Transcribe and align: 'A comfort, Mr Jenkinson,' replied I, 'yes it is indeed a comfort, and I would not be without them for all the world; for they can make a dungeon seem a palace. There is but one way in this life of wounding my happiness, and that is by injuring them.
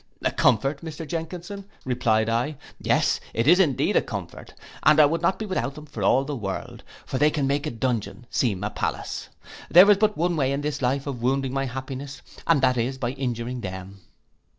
'A 0.25 0.31
comfort, 0.31 0.81
Mr 0.81 1.07
Jenkinson,' 1.07 1.63
replied 1.85 2.27
I, 2.27 2.57
'yes 2.79 3.19
it 3.35 3.47
is 3.47 3.59
indeed 3.59 3.95
a 3.95 4.01
comfort, 4.01 4.55
and 4.81 4.99
I 4.99 5.05
would 5.05 5.21
not 5.21 5.37
be 5.37 5.45
without 5.45 5.75
them 5.75 5.85
for 5.85 6.01
all 6.01 6.25
the 6.25 6.35
world; 6.35 6.83
for 7.05 7.19
they 7.19 7.29
can 7.29 7.45
make 7.45 7.67
a 7.67 7.69
dungeon 7.69 8.25
seem 8.31 8.63
a 8.63 8.71
palace. 8.71 9.29
There 9.69 9.91
is 9.91 9.97
but 9.97 10.17
one 10.17 10.35
way 10.35 10.53
in 10.53 10.61
this 10.61 10.81
life 10.81 11.05
of 11.05 11.21
wounding 11.21 11.53
my 11.53 11.65
happiness, 11.65 12.23
and 12.47 12.63
that 12.63 12.77
is 12.77 12.97
by 12.97 13.11
injuring 13.11 13.61
them. 13.61 14.01